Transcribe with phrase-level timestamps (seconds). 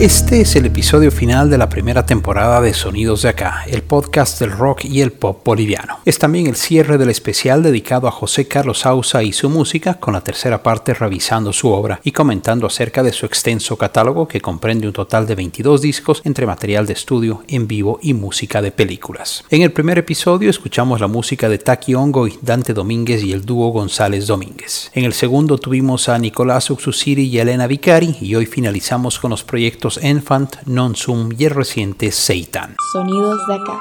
[0.00, 4.40] Este es el episodio final de la primera temporada de Sonidos de Acá, el podcast
[4.40, 5.98] del rock y el pop boliviano.
[6.06, 10.14] Es también el cierre del especial dedicado a José Carlos Ausa y su música, con
[10.14, 14.86] la tercera parte revisando su obra y comentando acerca de su extenso catálogo que comprende
[14.86, 19.44] un total de 22 discos entre material de estudio, en vivo y música de películas.
[19.50, 23.44] En el primer episodio escuchamos la música de Taki Ongo y Dante Domínguez y el
[23.44, 24.90] dúo González Domínguez.
[24.94, 29.44] En el segundo tuvimos a Nicolás Uxusiri y Elena Vicari y hoy finalizamos con los
[29.44, 32.76] proyectos Enfant, Non Sum y el reciente Seitan.
[32.92, 33.80] Sonidos de acá.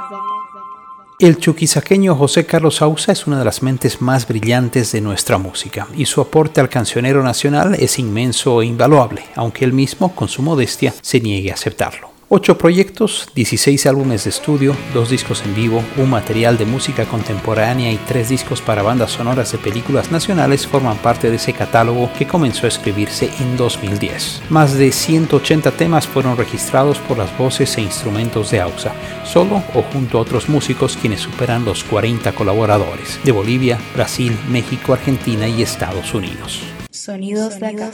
[1.19, 5.85] El chuquisaqueño José Carlos Ausa es una de las mentes más brillantes de nuestra música
[5.97, 10.41] y su aporte al cancionero nacional es inmenso e invaluable, aunque él mismo, con su
[10.41, 12.08] modestia, se niegue a aceptarlo.
[12.31, 17.91] Ocho proyectos, 16 álbumes de estudio, dos discos en vivo, un material de música contemporánea
[17.91, 22.27] y tres discos para bandas sonoras de películas nacionales forman parte de ese catálogo que
[22.27, 24.43] comenzó a escribirse en 2010.
[24.51, 28.93] Más de 180 temas fueron registrados por las voces e instrumentos de AUSA,
[29.25, 34.93] solo o junto a otros músicos quienes superan los 40 colaboradores de Bolivia, Brasil, México,
[34.93, 36.61] Argentina y Estados Unidos.
[36.99, 37.91] Sonidos de acá.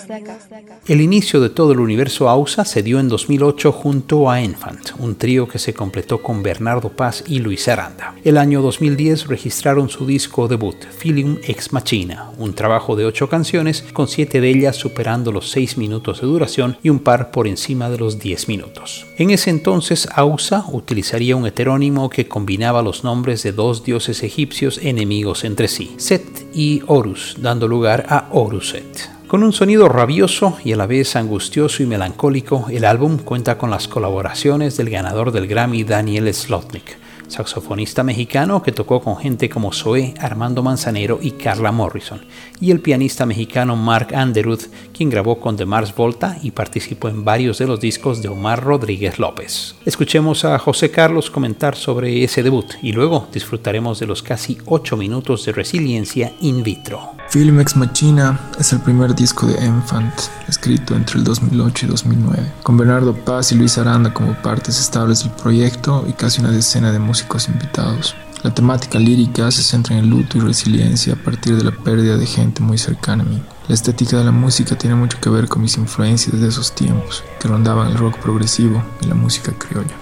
[0.88, 5.16] El inicio de todo el universo AUSA se dio en 2008 junto a Enfant, un
[5.16, 8.16] trío que se completó con Bernardo Paz y Luis Aranda.
[8.24, 13.84] El año 2010 registraron su disco debut, Filium Ex Machina, un trabajo de ocho canciones,
[13.94, 17.92] con siete de ellas superando los seis minutos de duración y un par por encima
[17.92, 19.06] de los 10 minutos.
[19.18, 24.80] En ese entonces, AUSA utilizaría un heterónimo que combinaba los nombres de dos dioses egipcios
[24.80, 26.24] enemigos entre sí, Set
[26.56, 28.96] y Horus, dando lugar a Horuset.
[29.36, 33.70] Con un sonido rabioso y a la vez angustioso y melancólico, el álbum cuenta con
[33.70, 39.74] las colaboraciones del ganador del Grammy Daniel Slotnick, saxofonista mexicano que tocó con gente como
[39.74, 42.22] Zoé, Armando Manzanero y Carla Morrison,
[42.62, 44.62] y el pianista mexicano Mark Underwood,
[44.94, 48.64] quien grabó con The Mars Volta y participó en varios de los discos de Omar
[48.64, 49.76] Rodríguez López.
[49.86, 54.96] Escuchemos a José Carlos comentar sobre ese debut y luego disfrutaremos de los casi 8
[54.96, 57.12] minutos de resiliencia in vitro.
[57.36, 60.14] Film Ex Machina es el primer disco de Enfant,
[60.48, 65.22] escrito entre el 2008 y 2009, con Bernardo Paz y Luis Aranda como partes estables
[65.22, 68.16] del proyecto y casi una decena de músicos invitados.
[68.44, 72.16] La temática lírica se centra en el luto y resiliencia a partir de la pérdida
[72.16, 73.44] de gente muy cercana a mí.
[73.68, 77.22] La estética de la música tiene mucho que ver con mis influencias de esos tiempos,
[77.42, 79.94] que rondaban el rock progresivo y la música criolla.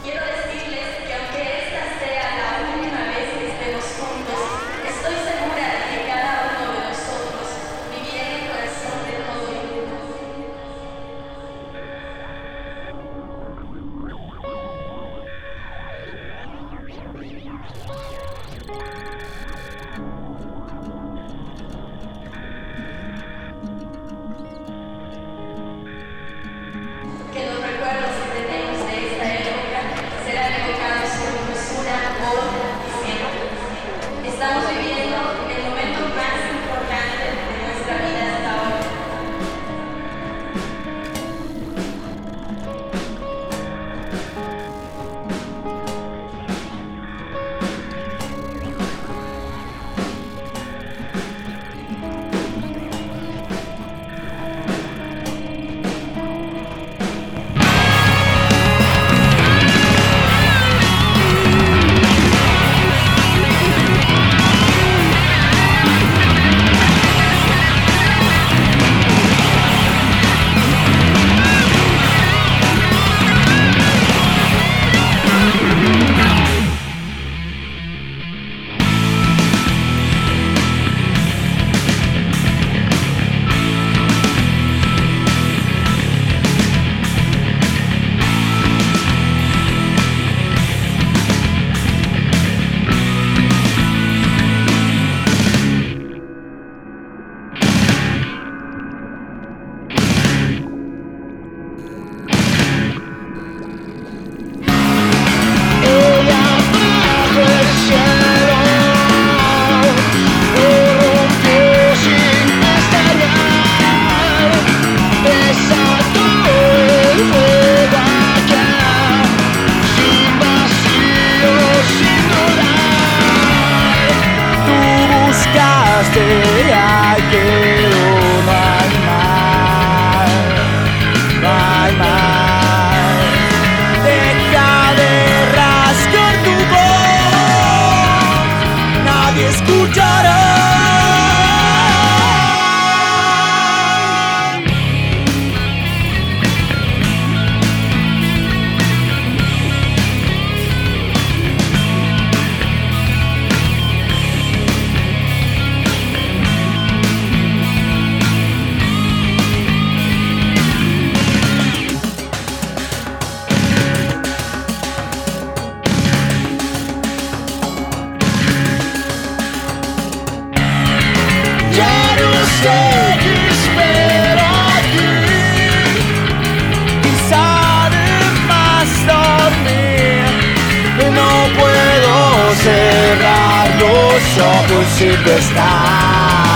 [184.98, 186.53] Siempre estás tan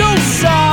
[0.00, 0.69] que has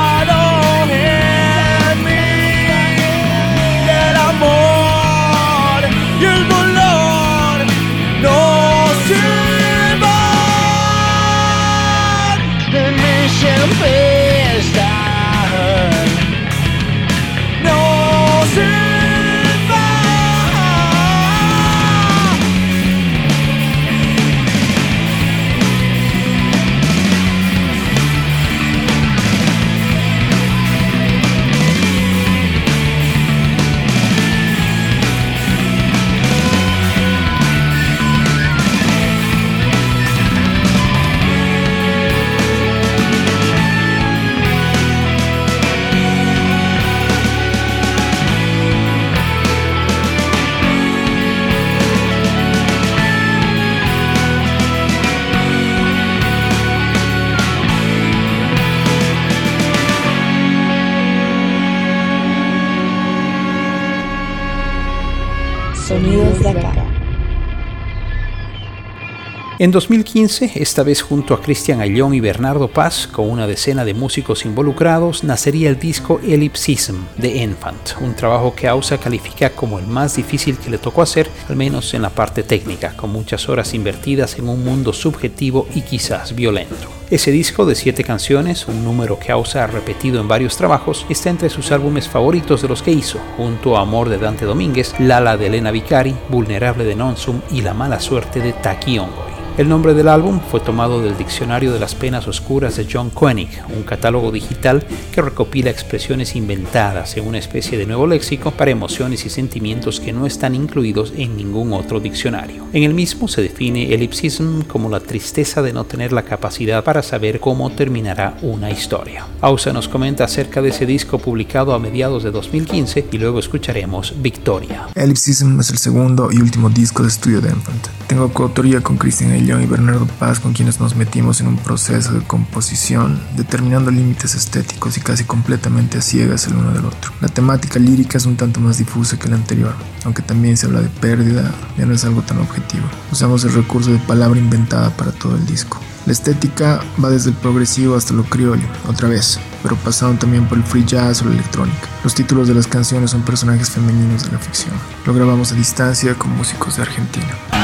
[69.60, 73.92] En 2015, esta vez junto a Cristian Ayllón y Bernardo Paz, con una decena de
[73.92, 79.86] músicos involucrados, nacería el disco Ellipsism de Enfant, un trabajo que Ausa califica como el
[79.88, 83.74] más difícil que le tocó hacer, al menos en la parte técnica, con muchas horas
[83.74, 86.88] invertidas en un mundo subjetivo y quizás violento.
[87.10, 91.30] Ese disco de siete canciones, un número que Ausa ha repetido en varios trabajos, está
[91.30, 95.38] entre sus álbumes favoritos de los que hizo, junto a Amor de Dante Domínguez, Lala
[95.38, 99.38] de Elena Vicari, Vulnerable de Nonsum y La mala suerte de Taki Ongoy.
[99.58, 103.48] El nombre del álbum fue tomado del Diccionario de las Penas Oscuras de John Koenig,
[103.76, 109.26] un catálogo digital que recopila expresiones inventadas en una especie de nuevo léxico para emociones
[109.26, 112.68] y sentimientos que no están incluidos en ningún otro diccionario.
[112.72, 116.97] En el mismo se define ellipsism como la tristeza de no tener la capacidad para
[117.02, 119.26] saber cómo terminará una historia.
[119.40, 124.14] Ausa nos comenta acerca de ese disco publicado a mediados de 2015 y luego escucharemos
[124.20, 124.88] Victoria.
[124.94, 127.88] Ellipsism es el segundo y último disco de estudio de Enfant.
[128.06, 132.12] Tengo coautoría con Christian Ayllón y Bernardo Paz con quienes nos metimos en un proceso
[132.12, 137.12] de composición, determinando límites estéticos y casi completamente a ciegas el uno del otro.
[137.20, 139.74] La temática lírica es un tanto más difusa que la anterior,
[140.04, 142.84] aunque también se habla de pérdida, ya no es algo tan objetivo.
[143.12, 145.78] Usamos el recurso de palabra inventada para todo el disco.
[146.08, 150.56] La estética va desde el progresivo hasta lo criollo, otra vez, pero pasaron también por
[150.56, 151.86] el free jazz o la electrónica.
[152.02, 154.72] Los títulos de las canciones son personajes femeninos de la ficción.
[155.04, 157.57] Lo grabamos a distancia con músicos de Argentina.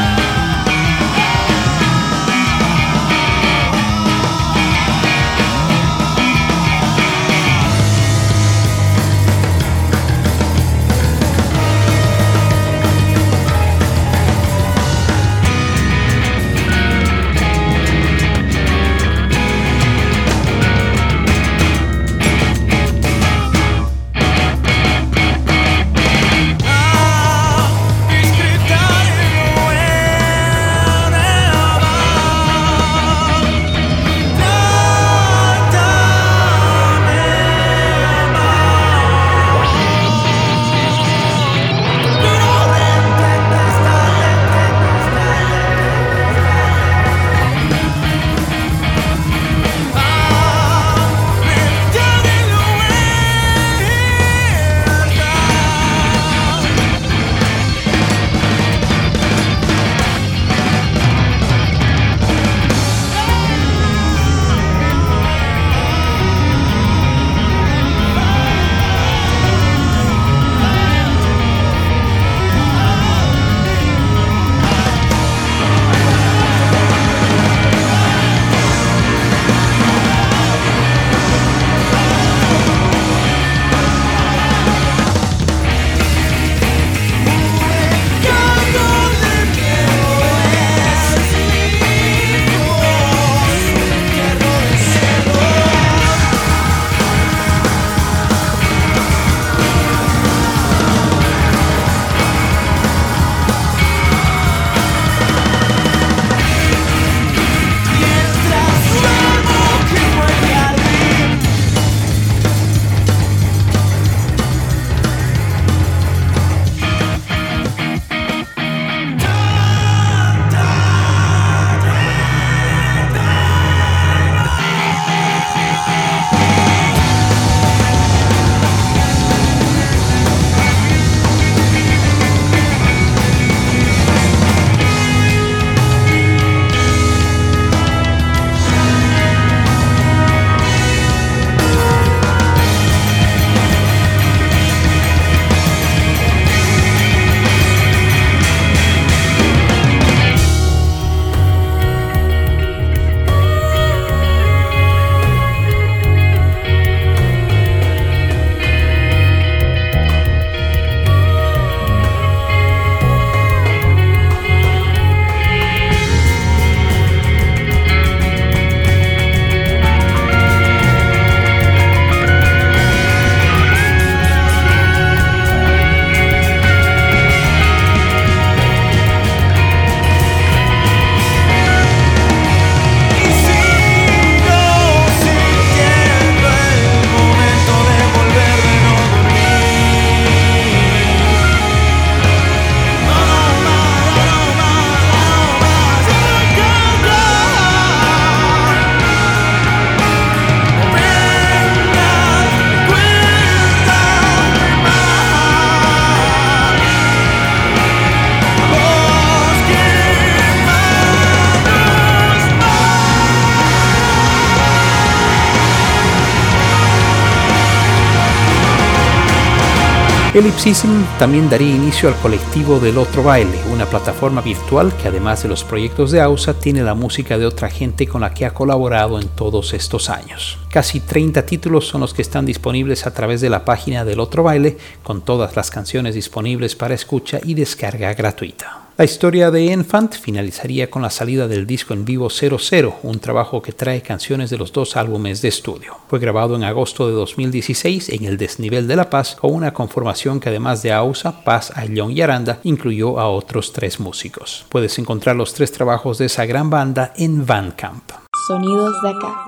[220.35, 225.49] Ellipsism también daría inicio al colectivo del Otro Baile, una plataforma virtual que además de
[225.49, 229.21] los proyectos de AUSA tiene la música de otra gente con la que ha colaborado
[229.21, 230.59] en todos estos años.
[230.71, 234.43] Casi 30 títulos son los que están disponibles a través de la página del Otro
[234.43, 238.84] Baile, con todas las canciones disponibles para escucha y descarga gratuita.
[238.97, 243.61] La historia de Enfant finalizaría con la salida del disco en vivo 00, un trabajo
[243.61, 245.97] que trae canciones de los dos álbumes de estudio.
[246.07, 250.39] Fue grabado en agosto de 2016 en el Desnivel de La Paz con una conformación
[250.39, 254.65] que además de Ausa, Paz, Ayllón y Aranda incluyó a otros tres músicos.
[254.69, 258.13] Puedes encontrar los tres trabajos de esa gran banda en Bandcamp.
[258.47, 259.45] Sonidos de acá.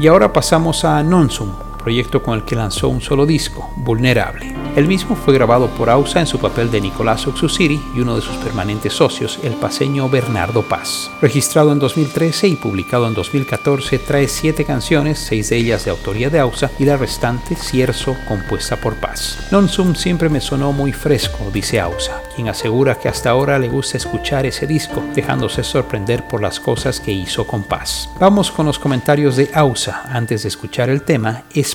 [0.00, 1.52] Y ahora pasamos a Nonsum,
[1.84, 4.54] proyecto con el que lanzó un solo disco, Vulnerable.
[4.74, 8.22] El mismo fue grabado por Ausa en su papel de Nicolás Oxusiri y uno de
[8.22, 11.12] sus permanentes socios, el paseño Bernardo Paz.
[11.20, 16.28] Registrado en 2013 y publicado en 2014, trae siete canciones, seis de ellas de autoría
[16.28, 19.46] de Ausa y la restante Cierzo, compuesta por Paz.
[19.52, 23.68] Non Sum siempre me sonó muy fresco, dice Ausa, quien asegura que hasta ahora le
[23.68, 28.08] gusta escuchar ese disco, dejándose sorprender por las cosas que hizo con Paz.
[28.18, 31.73] Vamos con los comentarios de Ausa antes de escuchar el tema Es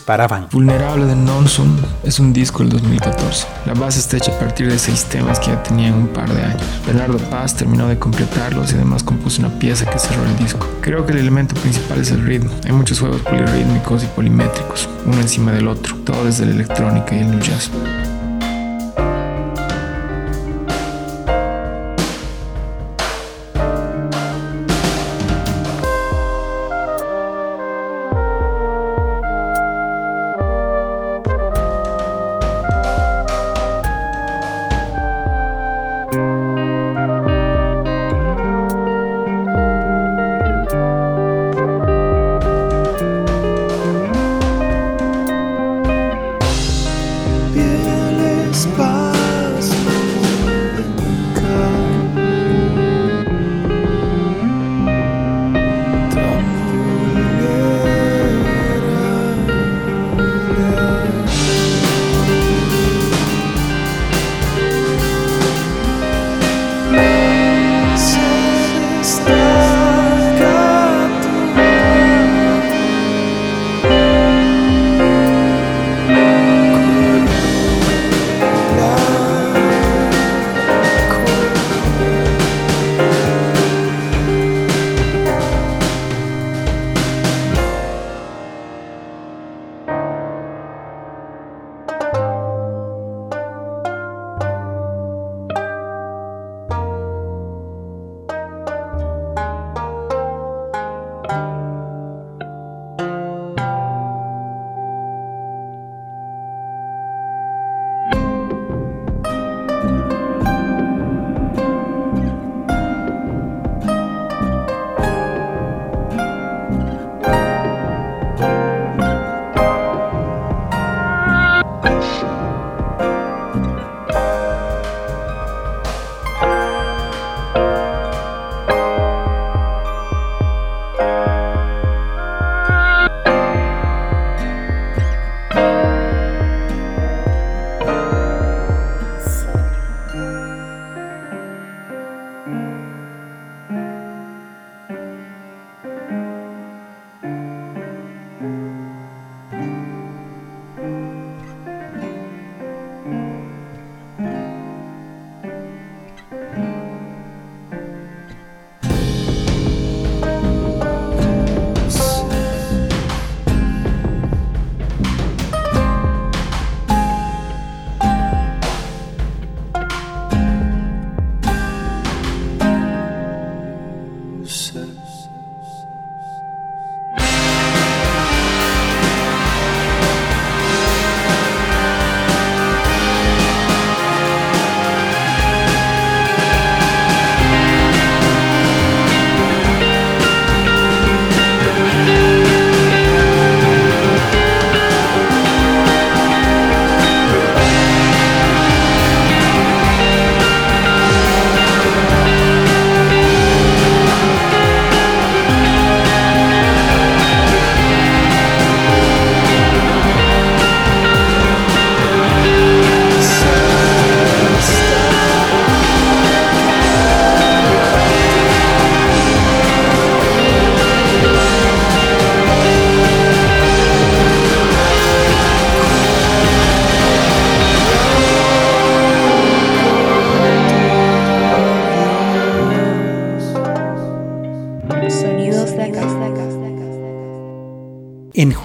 [0.51, 3.47] Vulnerable de Nonsum es un disco del 2014.
[3.65, 6.41] La base está hecha a partir de seis temas que ya tenían un par de
[6.41, 6.61] años.
[6.85, 10.67] Bernardo Paz terminó de completarlos y además compuso una pieza que cerró el disco.
[10.81, 12.51] Creo que el elemento principal es el ritmo.
[12.65, 17.19] Hay muchos juegos polirrítmicos y polimétricos, uno encima del otro, todo desde la electrónica y
[17.19, 17.71] el new jazz.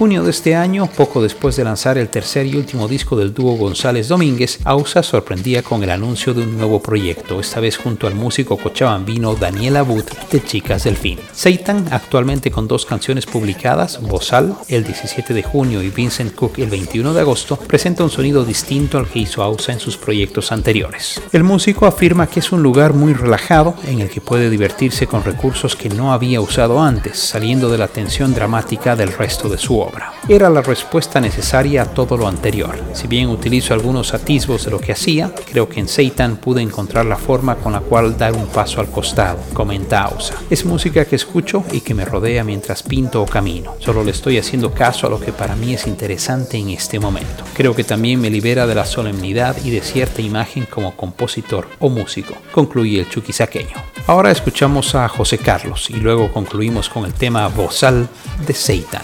[0.04, 3.56] Junio de este año, poco después de lanzar el tercer y último disco del dúo
[3.56, 8.14] González Domínguez, Ausa sorprendía con el anuncio de un nuevo proyecto, esta vez junto al
[8.14, 11.18] músico cochabambino Daniel Abud de Chicas del Fin.
[11.32, 16.68] Seitan, actualmente con dos canciones publicadas, Bozal el 17 de junio y Vincent Cook el
[16.68, 21.18] 21 de agosto, presenta un sonido distinto al que hizo Ausa en sus proyectos anteriores.
[21.32, 25.24] El músico afirma que es un lugar muy relajado en el que puede divertirse con
[25.24, 29.64] recursos que no había usado antes, saliendo de la tensión dramática del resto de su
[29.64, 29.78] su
[30.28, 32.78] Era la respuesta necesaria a todo lo anterior.
[32.94, 37.04] Si bien utilizo algunos atisbos de lo que hacía, creo que en Satan pude encontrar
[37.04, 40.34] la forma con la cual dar un paso al costado, comenta Ausa.
[40.48, 43.74] Es música que escucho y que me rodea mientras pinto o camino.
[43.80, 47.44] Solo le estoy haciendo caso a lo que para mí es interesante en este momento.
[47.54, 51.88] Creo que también me libera de la solemnidad y de cierta imagen como compositor o
[51.88, 53.76] músico, concluye el chuquisaqueño.
[54.06, 58.08] Ahora escuchamos a José Carlos y luego concluimos con el tema Bozal
[58.46, 59.02] de Seitan.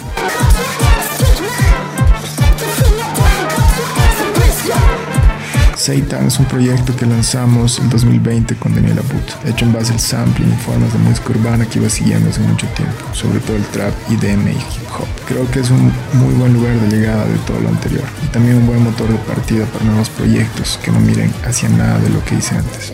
[5.81, 9.99] Seitan es un proyecto que lanzamos en 2020 con Daniel Abut, hecho en base al
[9.99, 13.63] sampling y formas de música urbana que iba siguiendo hace mucho tiempo, sobre todo el
[13.63, 15.07] trap, IDM y hip hop.
[15.27, 18.57] Creo que es un muy buen lugar de llegada de todo lo anterior y también
[18.57, 22.23] un buen motor de partida para nuevos proyectos que no miren hacia nada de lo
[22.25, 22.93] que hice antes.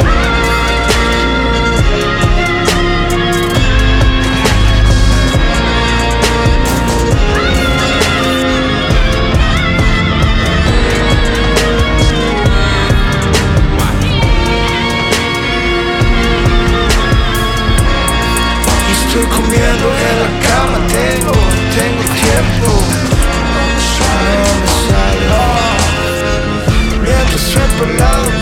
[27.51, 28.40] trip love.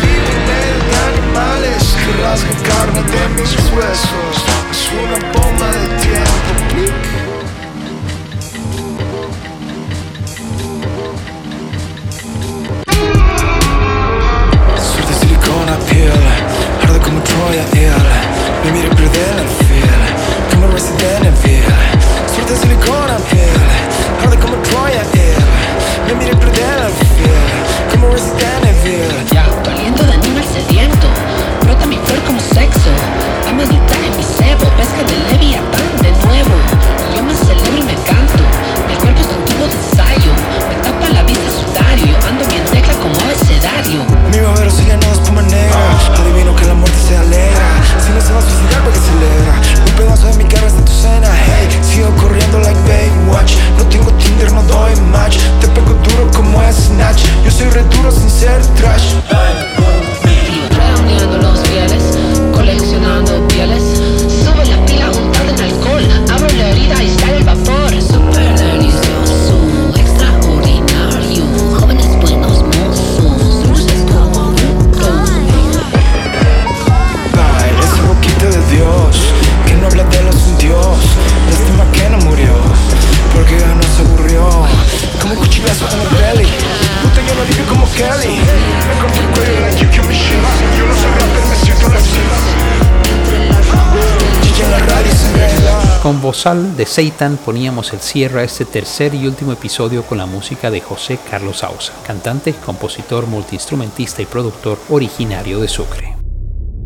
[96.86, 101.19] Seitan poníamos el cierre a este tercer y último episodio con la música de José
[101.30, 106.15] Carlos Ausa, cantante, compositor, multiinstrumentista y productor originario de Sucre.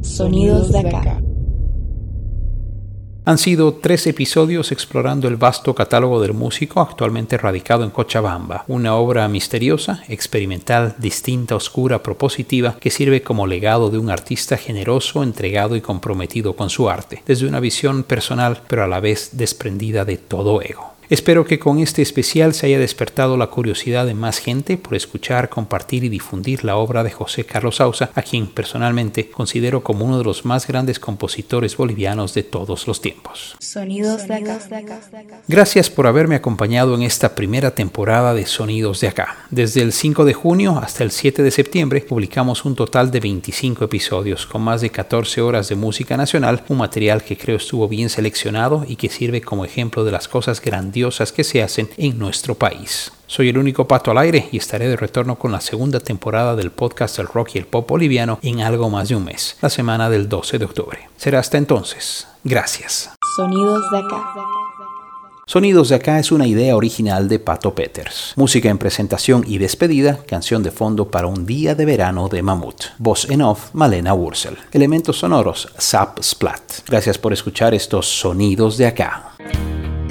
[0.01, 1.22] Sonidos de acá.
[3.25, 8.95] Han sido tres episodios explorando el vasto catálogo del músico actualmente radicado en Cochabamba, una
[8.95, 15.77] obra misteriosa, experimental, distinta, oscura, propositiva, que sirve como legado de un artista generoso, entregado
[15.77, 20.17] y comprometido con su arte, desde una visión personal pero a la vez desprendida de
[20.17, 20.92] todo ego.
[21.09, 25.49] Espero que con este especial se haya despertado la curiosidad de más gente por escuchar,
[25.49, 30.17] compartir y difundir la obra de José Carlos Sausa, a quien personalmente considero como uno
[30.17, 33.55] de los más grandes compositores bolivianos de todos los tiempos.
[33.59, 34.59] Sonidos de acá.
[35.47, 39.45] Gracias por haberme acompañado en esta primera temporada de Sonidos de acá.
[39.51, 43.85] Desde el 5 de junio hasta el 7 de septiembre publicamos un total de 25
[43.85, 48.09] episodios con más de 14 horas de música nacional, un material que creo estuvo bien
[48.09, 50.61] seleccionado y que sirve como ejemplo de las cosas
[50.93, 53.11] grandiosas que se hacen en nuestro país.
[53.25, 56.69] Soy el único pato al aire y estaré de retorno con la segunda temporada del
[56.69, 60.07] podcast del rock y el pop boliviano en algo más de un mes, la semana
[60.11, 61.09] del 12 de octubre.
[61.17, 62.27] Será hasta entonces.
[62.43, 63.09] Gracias.
[63.35, 64.35] Sonidos de acá.
[65.47, 68.33] Sonidos de acá es una idea original de Pato Peters.
[68.35, 72.83] Música en presentación y despedida, canción de fondo para un día de verano de Mamut.
[72.99, 74.57] Voz en off, Malena Wursel.
[74.71, 76.87] Elementos sonoros, Zap Splat.
[76.87, 79.31] Gracias por escuchar estos sonidos de acá.